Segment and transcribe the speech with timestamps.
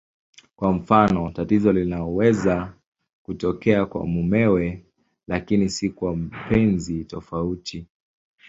[0.55, 2.73] Kwa mfano, tatizo linaweza
[3.23, 4.85] kutokea kwa mumewe
[5.27, 7.87] lakini si kwa mpenzi tofauti.